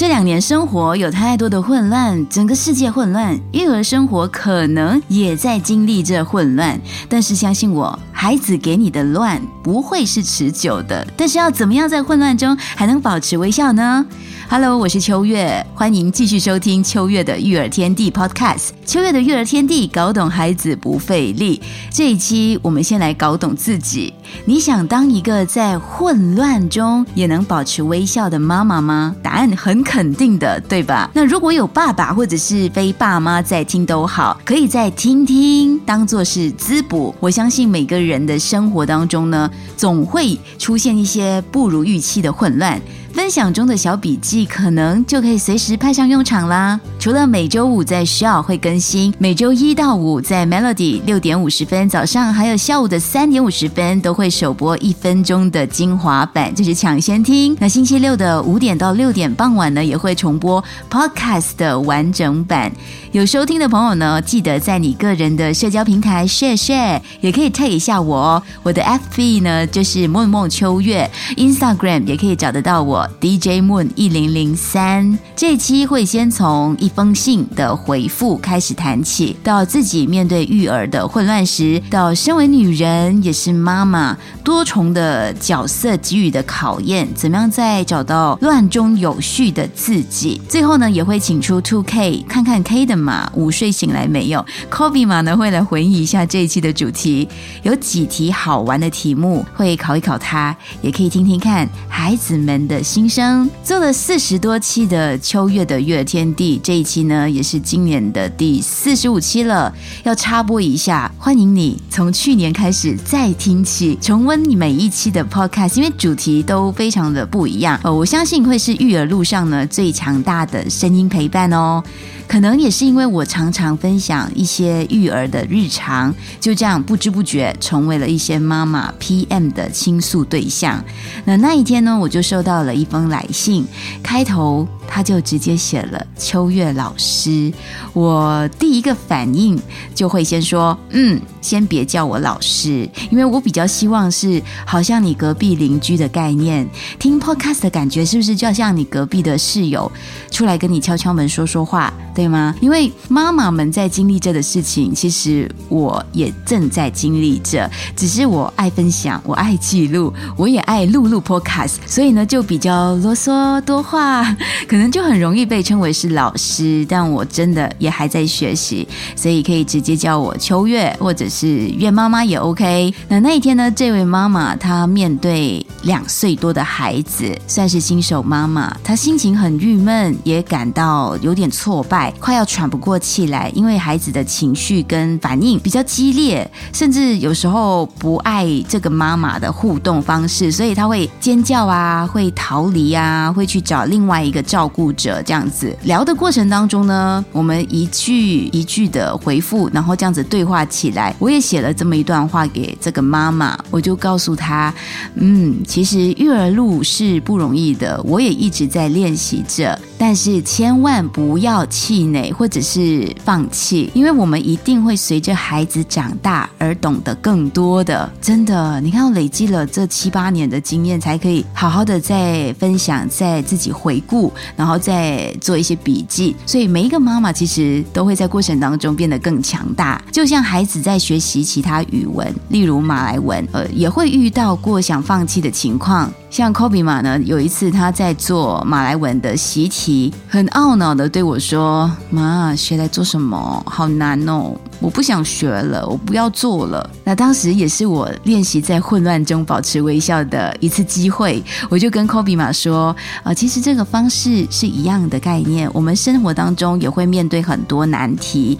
[0.00, 6.80] 这两年生活有太多的混乱，整个世界混乱，育儿生活可能也在经历着混乱。
[7.06, 11.06] 但是相信我，孩子给你的乱不会是持久的。
[11.18, 14.06] 但是要怎么样在混乱中还能保持微笑呢
[14.48, 18.70] ？Hello，我是秋月，欢迎继续收听秋月的育儿天地 Podcast。
[18.86, 21.60] 秋月的育儿天地，搞懂孩子不费力。
[21.90, 24.14] 这一期我们先来搞懂自己。
[24.46, 29.14] 你想当一个在混乱中也能保持微笑的妈妈吗？
[29.22, 31.10] 答案很肯定的，对吧？
[31.12, 37.12] 那如果有爸爸或者是非爸妈在听都好，可以再听听，当做是滋补。
[37.18, 42.80] 我相信每个人的生活当中呢，总会出现一些不如预期的混乱。
[43.12, 46.80] 分享中的小笔记，可能就可以随时派上用场啦。
[46.98, 57.56] 除了每周五在 Share 会更新，每周一到五在 Melody 六点五十分早上，还有下午的三点五十分都会首播一分钟的精华版，就是抢先听。
[57.60, 62.72] 那星期六的五点到六点傍晚呢，也会重播 Podcast 的完整版。
[63.12, 68.42] 有收听的朋友呢，记得在你个人的社交平台 share share，也可以 tag 一下我哦。
[68.62, 72.99] 我的 FB 呢就是梦梦秋月，Instagram 也可以找得到我。
[73.20, 90.40] DJ Moon 一零零三这期会先从一封信的回复开始谈起，到自己面对育儿的混乱时，到身为女人也是妈妈多重的角色给予的考验，怎么样在找到乱中有序的自己？
[90.48, 97.28] 最后呢，也会请出 Two K 看看 K 的马午睡醒来没有？Kobe 马呢会来回忆一下这一期的主题，
[97.62, 102.80] 有几题好玩的题目会考一考他，也可以听听看孩子们的。
[102.90, 109.72] 新生做了四十多期的秋月的月天地，这一期呢也是今年的第四十五期了。
[110.02, 117.78] 要插播一下，欢迎你从去年开始再听起，重温你每一期的 podcast，因为主题都非常的不一样。
[117.84, 121.80] 呃，我相信会是育儿路上呢最强大的声音陪伴哦。
[122.26, 130.84] 可能也是因为我常常分享一些育儿的日常，就这样不知不觉成为了一些妈妈 PM 的倾诉对象。
[131.24, 133.64] 那那一天呢，我就收到了一封来信，
[134.02, 137.52] 开头他就直接写了“秋月老师”。
[137.92, 139.60] 我第一个反应
[139.94, 146.68] 就会先说：“嗯，先别叫我老师，因为我比较希望是好像你隔壁邻居的概念。
[146.98, 149.90] 听 Podcast 的感觉是不是就要像你隔壁的室友
[150.30, 152.54] 出来跟你敲敲门说说话？”对吗？
[152.60, 157.70] 因为妈妈们在经历着的事情，其实我也正在经历着。
[157.96, 164.24] 只是我爱分享，我爱记录，我也爱录录 podcast，所以呢，就比较啰嗦多话，
[164.68, 166.86] 可能就很容易被称为是老师。
[166.88, 168.86] 但我真的也还在学习，
[169.16, 172.92] 所以可以直接叫我秋月，或者是月妈妈也 OK。
[173.08, 182.12] 那那一天呢，这位妈妈她面对两岁多的孩子，算是新手妈妈，她心情很郁闷，也感到有点挫败。
[182.18, 195.74] 快要喘不过气来，因为孩子的情绪跟反应比较激烈，甚至有时候不爱这个妈妈的互动方式，所以他会尖叫啊，会逃逃离啊，会去找另外一个照顾者这样子。
[195.84, 201.16] 聊的过程当中呢，我们一句一句的回复，然后这样子对话起来。
[201.18, 204.72] 我也写了这么一段话给这个妈妈，我就告诉她，
[205.14, 211.90] 嗯，其实育儿路是不容易的，我也一直在练习着，但是千万不要气。
[212.00, 218.10] 馁，或者是放弃，因为我们一定会随着孩子长大而懂得更多的。
[218.22, 226.34] 真的，你看，我累积了这七八年的经验，才可以好好的在分享，在自己回顾，然后再做一些笔记。
[226.46, 230.02] 所以，每一个妈妈其实都会在过程当中变得更强大。
[230.10, 236.10] 就像孩子在学习其他语文，例如马来文，呃，也会遇到过想放弃的情况。
[236.30, 243.60] 像 Kobe 马呢，有一次他在做马来文的习题，很懊恼的对我说：“妈，学来做什么？
[243.66, 244.54] 好难哦！
[244.80, 251.42] 我不想学了，我不要做了。”那当时也是我练习在混乱中保持微笑的一次机会。
[251.68, 258.58] 我就跟 Kobe 马说：“啊，其实这个方式是一样的概念，我们生活当中也会面对很多难题。”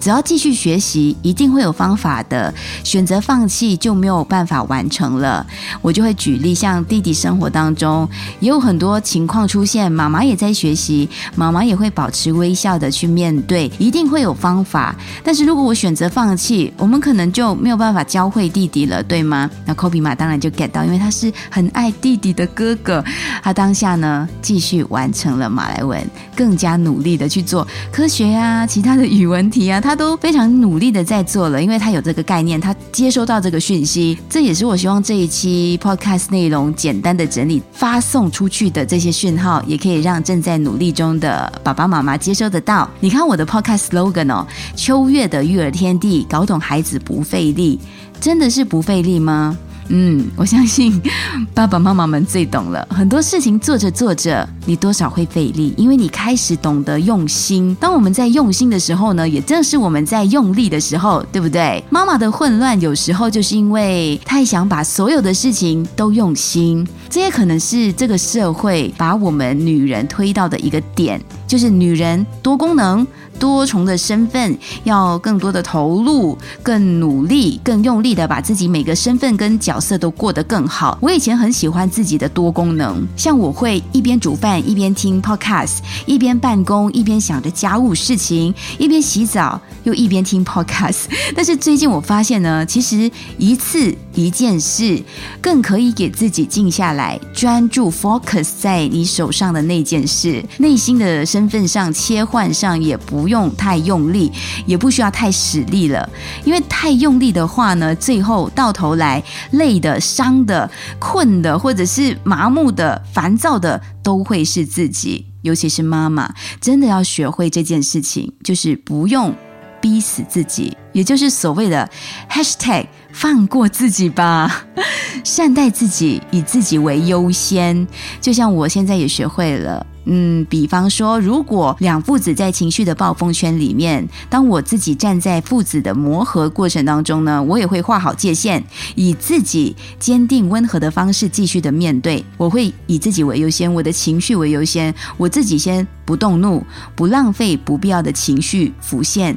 [0.00, 2.54] 只要继续学习，一定会有方法的。
[2.84, 5.44] 选择放弃就没有办法完成了。
[5.82, 14.94] 我就会举例，像弟弟生活当中也有很多情况出现，妈妈也在学习，妈妈也会保持微笑的去面对，一定会有方法。
[15.24, 19.50] 但是如果我选择放弃，我们可能就没有办法教会弟弟了，对吗？
[19.66, 23.04] 那 b 比马当然就 get 到，因为他是很爱弟弟的哥哥。
[23.42, 26.00] 他当下呢，继续完成了马来文，
[26.36, 34.18] 更加努力的去做科学啊，其他的语文题啊，他都非常努力的在做了，因为他有这个概念，他接收到这个讯息。
[34.28, 42.88] 这也是我希望这一期 podcast 内容简单的整理发送出去的这些讯号，也可以让正在努力中的爸爸妈妈接收得到。
[43.00, 44.46] 你看我的 podcast slogan 哦，
[44.76, 47.80] 秋月的育儿天地，搞懂孩子不费力，
[48.20, 49.56] 真的是不费力吗？
[49.90, 51.00] 嗯，我相信
[51.54, 52.86] 爸爸妈妈们最懂了。
[52.90, 57.74] 很多事情做着做着，你多少会费力，因为你开始懂得用心。
[57.80, 61.82] 当我们在用心的时候呢，也正是我们在用力的时候，对不对？
[61.88, 71.18] 妈妈的混乱有时候就是因为太想把所有的事情都用心，这也可能是这个社会把我们女人推到的一个点，
[71.48, 73.04] 就是女人多功能。
[73.38, 80.98] 多重的身份，要更多的投入，更努力，更用力的把自己每个身份跟角色都过得更好。
[81.00, 91.04] 我以前很喜欢自己的多功能，像我会一边煮饭一边听 podcast，一边办公一边想着家务事情，一边洗澡又一边听 podcast。
[91.32, 93.08] 但是最近我发现呢，其实
[93.38, 93.94] 一次
[94.24, 95.00] 一件事
[95.40, 103.28] 更可以给自己静下来，专注 focus 在你手上的那件事，内心的身份上切换上也不。
[103.28, 104.32] 用太用力，
[104.64, 106.08] 也不需要太使力了，
[106.46, 115.26] 因为太用力的话呢，最后到头来累的、伤的、困的，或者是麻木的、烦躁的，都会是自己。
[115.42, 119.34] 尤其是妈妈，真的要学会这件事情，就是不用
[119.78, 121.86] 逼死自己，也就是所谓的
[122.30, 122.86] hashtag
[123.18, 124.64] 放过自己吧，
[125.24, 127.84] 善待自己，以自己为优先。
[128.20, 129.84] 就像我现在也学会了。
[130.04, 138.62] 嗯，比方说，如果两父子在情绪的暴风圈里面，当我自己站在父子的磨合过程当中呢，我也会画好界限，
[138.94, 142.24] 以自己坚定温和的方式继续的面对。
[142.36, 149.36] 我会以自己为优先，我的情绪为优先，我自己先不动怒，不浪费不必要的情绪浮现。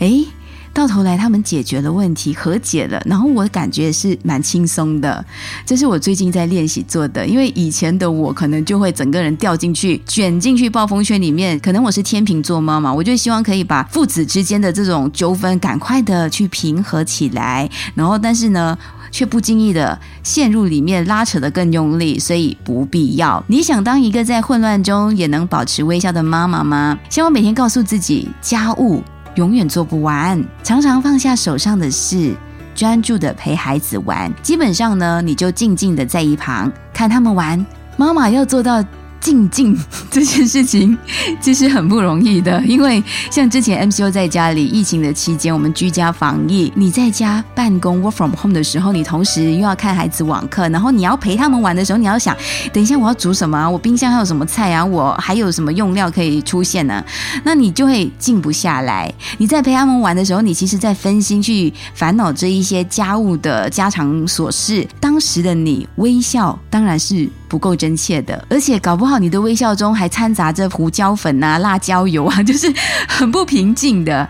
[0.00, 0.26] 诶。
[0.74, 5.24] 到头来，他们解决了问题，和解了，然后我感觉是蛮轻松的。
[5.66, 11.60] 这是我最近在练习做的，因为以前的我可能就会整个人掉进去、卷进去暴风圈里面。
[11.60, 18.76] 可能我是天秤座妈妈，我就希望可以把父子之间的这种纠纷赶快的去平和起来，然后但是呢，
[19.10, 23.44] 却不经意的陷入里面，拉扯的更用力，所以不必要。
[23.46, 26.98] 你想当一个在混乱中也能保持微笑的妈妈吗？
[27.10, 29.02] 希望每天告诉自己，家务。
[29.36, 32.34] 永远做不完，常常放下手上的事，
[32.74, 34.32] 专注的陪孩子玩。
[34.42, 37.64] 基本上呢，你就静静的在一旁看他们玩。
[37.96, 38.84] 妈妈要做到。
[39.22, 39.78] 静静
[40.10, 40.98] 这件事情
[41.40, 52.36] 其实很不容易的，因为像之前 MCO 在家里疫情的期间，我们居家防疫，你在家办公 work from home 的时候，你同时又要看孩子网课，然后你要陪他们玩的时候，你要想，
[52.72, 53.70] 等一下我要煮什么？
[53.70, 54.84] 我冰箱还有什么菜啊？
[54.84, 57.02] 我还有什么用料可以出现呢？
[57.44, 59.12] 那你就会静不下来。
[59.38, 64.84] 你在陪他们玩的时候，你其实在分心去烦恼这一些家务的家常琐事。
[64.98, 67.28] 当时的你微笑，当然是。
[67.52, 72.72] 不够真切的，而且搞不好你的微笑中还掺杂着胡椒粉啊、辣椒油啊，就是
[73.06, 74.26] 很不平静的。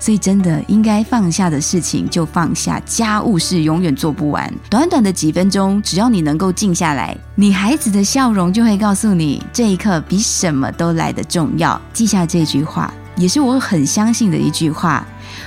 [0.00, 4.52] 所以真的应该放下的事情就放下，家务事永远做不完。
[4.68, 11.80] 短短的几分钟，只要你能够静下来，你孩子的笑容就会告诉你，这一刻比什么都来得重要。
[11.92, 15.06] 记下这句话，也是我很相信的一句话：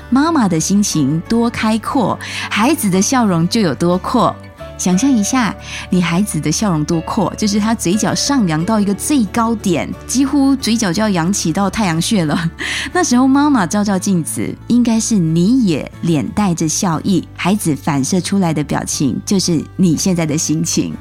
[0.10, 2.18] 妈妈的心情多开阔，
[2.50, 4.34] 孩子的笑容就有多阔。
[4.78, 5.56] 想象一下，
[5.90, 12.52] 你孩子的笑容多阔，就是他嘴角上扬到一个最高点，几乎嘴角就要扬起到太阳穴了。
[12.94, 20.94] 那时候妈妈照照镜子，应该是你也脸带着笑意，孩子反射出来的表情就是你现在的心情。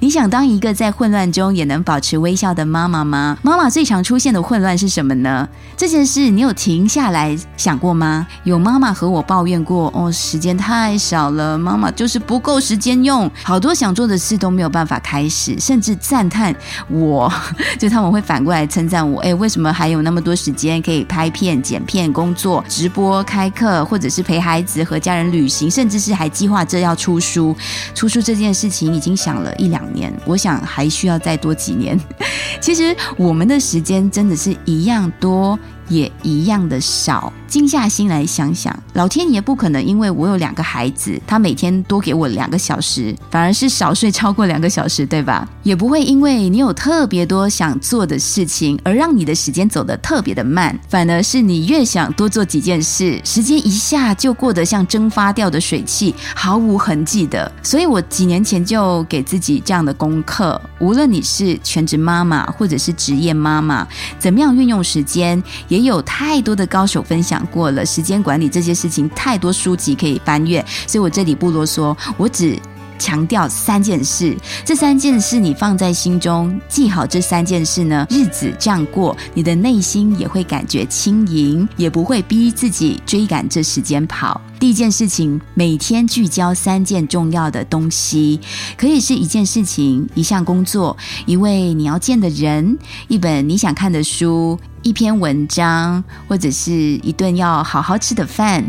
[0.00, 3.38] 你想当一个在混乱中也能保持微笑的妈妈吗？
[3.42, 5.48] 妈妈最常出现的混乱是什么呢？
[5.76, 8.26] 这件事你有停下来想过吗？
[8.44, 16.54] 有妈妈和我抱怨过，哦，时间太少了，妈妈就是不够时间用，好多想做的事都没有办法开始，甚至赞叹
[16.88, 17.32] 我，
[17.78, 27.56] 就他们会反过来称赞我，哎，为什么还有那么多时间可以拍片、剪片、工作、直播、开课，或者是陪孩子和家人旅行，甚至是还计划着要出书。
[27.94, 29.53] 出书这件事情已经想了。
[29.56, 31.98] 一两年，我想还需要再多几年。
[32.60, 37.32] 其实我们的时间真的是一样多，也一样的少。
[37.46, 45.48] 静下心来想想，老天爷不可能因为我有两个孩子，他每天多给我两个小时，反而是少睡超过两个小时，对吧？
[45.62, 57.50] 也不会因为你有特别多想做的事情，而让你的时间走得特别的慢，反而是你越想多做几件事，时间一下就过得像蒸发掉的水汽，毫无痕迹的。
[57.62, 63.86] 所以我几年前就给自己这样的功课：无论你是全职妈妈或者是职业妈妈，
[64.18, 65.40] 怎么样运用时间，
[65.74, 67.44] 也有太多的高手分享。
[67.50, 72.58] 过了时间管理这些事情，太多书籍可以翻阅，所以我这里不啰嗦，我只
[72.98, 74.36] 强调三件事。
[74.64, 84.40] 这三件事你放在心中，记好这三件事呢，日子这样过，你的内心也会感觉轻盈，也不会逼自己追赶这时间跑。
[84.64, 88.40] 第一件事情，每天聚焦三件重要的东西，
[88.78, 92.78] 可以是一件事情、一项工作、一位你要见的人、
[93.08, 94.58] 一本你想看的书。
[94.82, 98.62] 一篇文章，或者是一顿要好好吃的饭，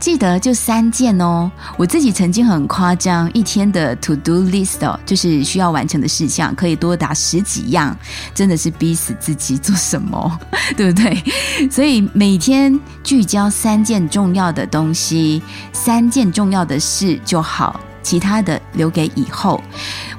[0.00, 1.48] 记得就三件哦。
[1.76, 7.96] 我自己曾经很夸张，一天的 to do list 哦，就是需要完成的事项，可以多达十几样，
[8.34, 10.40] 真的是逼死自己做什么，
[10.76, 11.22] 对不对？
[11.70, 15.39] 所以每天聚焦三件重要的东西，
[15.72, 17.80] 三件重要的事就好。
[18.02, 19.62] 其他的留给以后，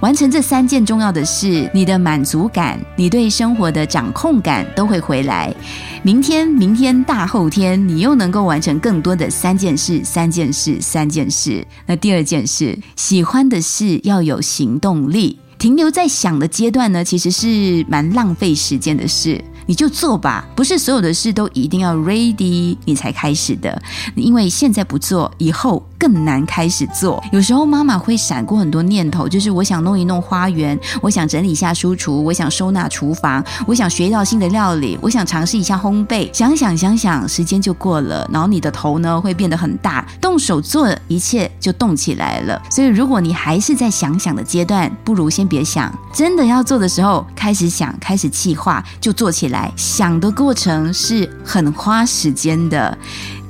[0.01, 5.51] 完成这三件重要的事，你的满足感，你对生活的掌控感都会回来。
[6.03, 11.65] 明天、明天、大后天，你又能够完成更多的三件事、三件事、三件事。
[11.87, 15.39] 那第二件事，喜欢的事要有行动力。
[15.57, 19.43] 停留在想的阶段呢，其实是蛮浪费时间的事。
[19.71, 23.81] 你就做吧，不是所有的事都一定要 ready 你才开始的，
[24.17, 27.23] 因为现在不做，以后更难开始做。
[27.31, 36.27] 有时候妈妈会闪过很多念头，就是我想弄一弄花园，我想整理一下书橱，我想收纳厨房，我想学一道新的料理，我想尝试一下烘焙。
[36.33, 42.59] 想想想想，时间就过了，然后你的头呢会变得很大，动手做，一切就动起来了。
[42.71, 49.51] 所以，如果你还是在想想的阶段，不如先别想，真的要做的时候，开始想，开始计划，就做起来。
[49.51, 52.97] 来想的过程是很花时间的，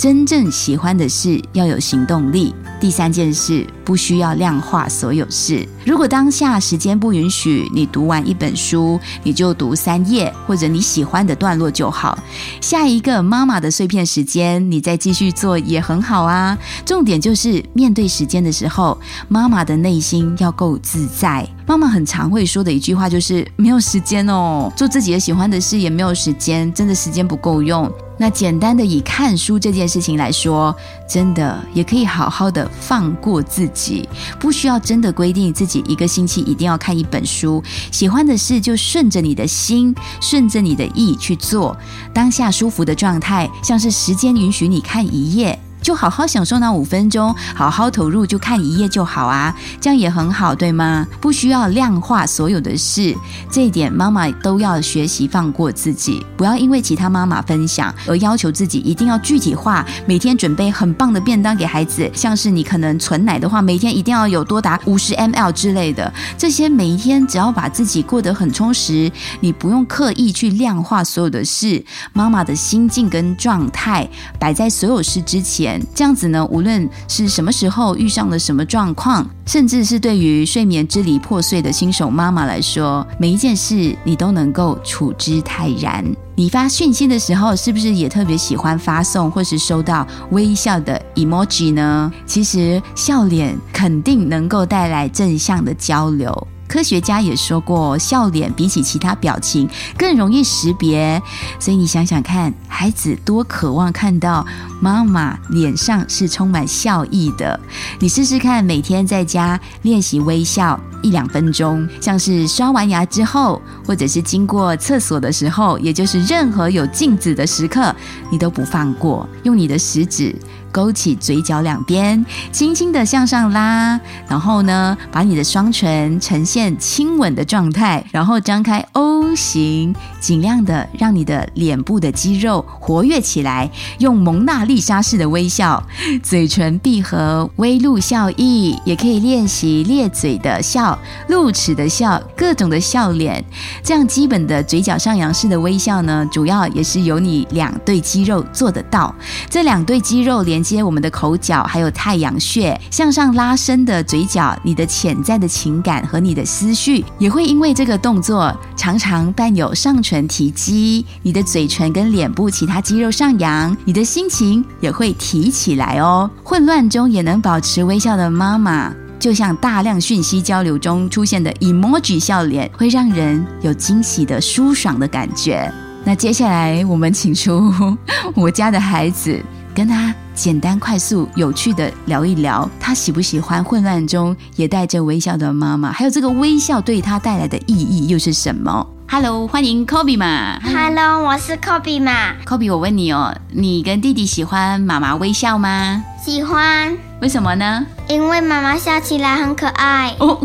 [0.01, 2.55] 真正喜欢的事要有行动力。
[2.79, 5.63] 第三件事不需要量化所有事。
[5.85, 12.17] 如果当下时间不允许你读完一本书，你就读三页或者你喜欢的段落就好。
[12.59, 16.57] 下一个妈妈的碎片时间，你再继续做也很好啊。
[16.83, 21.47] 重点就是面对时间的时候，妈妈的内心要够自在。
[21.67, 27.87] 妈妈很常会说的一句话就是没有时间哦，做自己的喜欢的事也没有时间，真的时间不够用。
[28.21, 30.75] 那简单的以看书这件事情来说，
[31.09, 34.07] 真的也可以好好的放过自己，
[34.39, 37.63] 不需要真的规定自己一个星期一定要看一本书。
[37.91, 41.75] 喜欢的事就顺着你的心，顺着你的意去做，
[42.13, 45.57] 当下舒服的状态，像是时间允许你看一页。
[45.81, 51.05] 就好好享受那五分钟，好好投入，就看一页就好啊，这样也很好，对吗？
[51.19, 53.15] 不需要量化所有的事，
[53.51, 71.83] 这一点妈妈都要学习放过自己，不要因为其他妈妈分享而要求自己一定要具体化，每天准备很棒的便当给孩子，像是你可能存奶的话，每天一定要有多达五十 ml 之类的，这些每一天只要把自己过得很充实，你不用刻意去量化所有的事，
[72.13, 74.07] 妈妈的心境跟状态
[74.37, 75.70] 摆在所有事之前。
[75.93, 86.03] 这样子呢，无论是什么时候遇上了什么状况，甚至是对于睡眠支离破碎的新手妈妈来说，每一件事你都能够处之泰然。
[86.35, 92.11] 你发讯息的时候，是不是也特别喜欢发送或是收到微笑的 emoji 呢？
[92.25, 96.47] 其实笑脸肯定能够带来正向的交流。
[96.71, 101.21] 科学家也说过，笑脸比起其他表情更容易识别，
[101.59, 104.47] 所以你想想看，孩子多渴望看到
[104.79, 107.59] 妈妈脸上是充满笑意的。
[107.99, 117.93] 你试试看，每天在家练习微笑一两分钟，像是刷完牙之后，或者是经过厕所的时候，也就是任何有镜子的时刻，
[118.31, 120.33] 你都不放过，用你的食指。
[120.71, 135.83] 勾起嘴角两边，轻轻的向上拉，然后呢，把你的双唇呈现亲吻的状态，然后张开 O 型，尽量的让你的脸部的肌肉活跃起来，用蒙娜丽莎式的微笑，
[136.23, 140.97] 嘴唇闭合，微露笑意，也可以练习咧嘴的笑、
[141.27, 143.43] 露齿的笑，各种的笑脸。
[143.83, 149.13] 这样基本的嘴角上扬式的微笑呢，主要也是由你两对肌肉做得到，
[149.49, 150.60] 这两对肌肉连。
[150.61, 166.29] 接我们的口角，还有太阳穴向上拉伸的嘴角，你的潜在的情感和你的思绪也会因为这个动作常常常伴有上唇提肌，你的嘴唇跟脸部其他肌肉上扬，你的心情也会提起来哦。
[166.43, 175.71] 混乱中也能保持微笑的妈妈，就像大量讯息交流中出现的 emoji 笑脸，会让人有惊喜的舒爽的感觉。
[176.03, 177.71] 那接下来我们请出
[178.35, 179.39] 我家的孩子，
[179.73, 190.59] 跟他简单、快速、有趣的聊一聊，他喜不喜欢混乱中也带着微笑的妈妈，还有这个微笑对他带来的意义又是什么？Hello，欢迎 Kobe 嘛。
[190.61, 196.03] Hello，我是 Kobe 嘛，Kobe，我问你哦，你跟弟弟喜欢妈妈微笑吗？
[196.23, 197.85] 喜欢，为什么呢？
[198.07, 200.11] 因为妈妈笑起来很可爱。
[200.19, 200.39] 哦，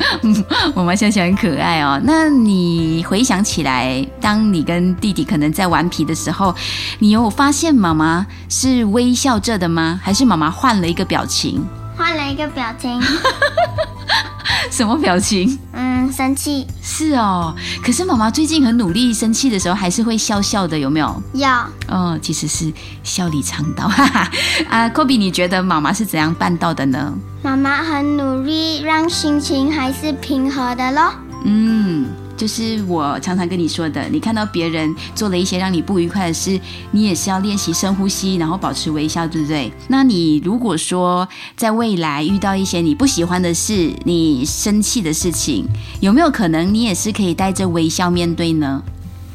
[0.74, 2.00] 妈妈笑起来很可爱哦。
[2.04, 6.54] 那你回想起来，当你跟弟弟可能在顽皮的时候，
[7.00, 10.00] 你有发现妈妈是微笑着的吗？
[10.02, 11.62] 还是妈妈换了一个表情？
[11.98, 12.98] 换了一个表情，
[14.70, 15.58] 什么表情？
[15.72, 17.54] 嗯，生气，是哦。
[17.82, 21.22] 可是妈妈最近很努力，生气的时候还是会笑笑的，有没有？
[21.34, 21.48] 有，
[21.88, 24.30] 哦，其实是笑里藏刀，哈哈。
[24.68, 27.12] 啊，Kobe，你觉得妈妈是怎样办到的呢？
[27.42, 31.12] 妈妈很努力让心情还是平和的咯。
[31.44, 39.72] 嗯，就是我常常跟你说的，你看到别人做了一些让你不愉快的事，你也是要练习深呼吸，然后保持微笑，对不对？
[39.88, 41.26] 那你如果说
[41.56, 45.64] 在未来遇到一些你不喜欢的事，你生气的事情，
[46.00, 48.82] 有没有可能你也是可以带着微笑面对呢？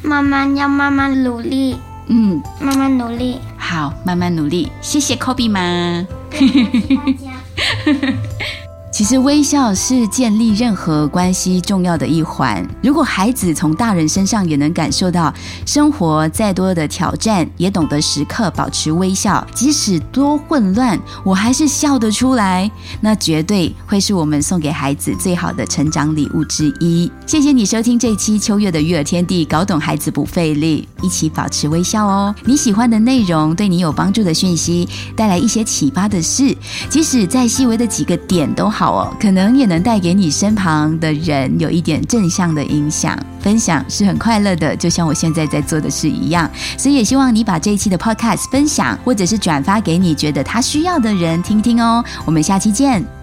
[0.03, 1.75] 慢慢要慢慢努力，
[2.08, 3.38] 嗯，慢慢努力。
[3.58, 4.67] 好，慢慢努力。
[4.81, 6.05] 谢谢 Kobe 妈。
[6.31, 6.39] 大
[7.13, 7.31] 家。
[8.92, 12.64] 其实微笑是建立任何关系重要的一环。
[12.84, 15.34] 如果孩子从大人身上也能感受到，
[15.66, 22.70] 生活再多的挑战，也懂得时刻保持微笑，即使多混乱，我还是笑得出来，
[23.00, 27.10] 那绝对会是我们送给孩子最好的成长礼物之一。
[27.26, 32.36] 谢谢你收听这期秋月的育儿天地，搞懂孩子不费力，一起保持微笑哦。
[32.44, 36.54] 你喜欢的内容，对你有帮助的讯息，带来一些启发的事，
[36.90, 43.16] 即使再细微的几个点都好好哦，可能也能带给你身旁的人有一点正向的影响。
[43.40, 46.50] 分享是很快乐的，就像我现在在做的事一样。
[46.80, 52.04] 所以也希望你把这一期的 podcast 分享，或者是转发给你觉得他需要的人听听哦。
[52.26, 53.21] 我们下期见。